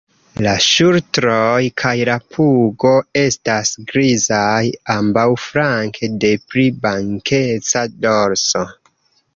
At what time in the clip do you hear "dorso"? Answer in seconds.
8.09-8.69